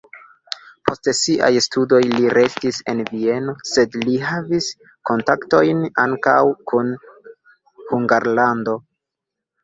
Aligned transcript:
Post 0.89 1.07
siaj 1.17 1.49
studoj 1.63 1.99
li 2.13 2.29
restis 2.37 2.79
en 2.93 3.03
Vieno, 3.09 3.53
sed 3.71 3.97
li 4.07 4.15
havis 4.29 4.69
kontaktojn 5.09 5.83
ankaŭ 6.05 6.39
kun 6.73 6.89
Hungarlando. 7.91 8.75